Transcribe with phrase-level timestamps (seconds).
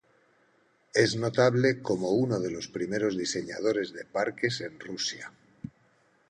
[0.95, 5.31] Es notable como uno de los primeros diseñadores de parques en Rusia.